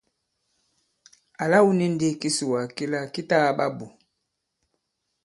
Àla 1.43 1.57
wu 1.65 1.71
ni 1.77 1.85
ndī 1.93 2.09
kisùwà 2.21 2.61
kila 2.75 2.99
ki 3.13 3.21
ta 3.29 3.35
kaɓa 3.45 3.65
bù! 3.77 3.85